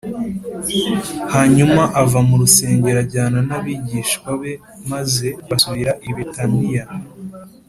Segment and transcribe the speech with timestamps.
[1.33, 4.53] hanyuma ava mu rusengero ajyana n’abigishwa be,
[4.91, 6.83] maze basubira i betaniya